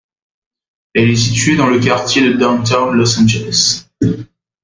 [0.95, 3.85] Elle est située dans le quartier de Downtown Los Angeles.